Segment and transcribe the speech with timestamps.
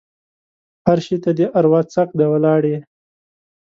[0.85, 2.79] هر شي ته دې اروا څک دی؛ ولاړ يې.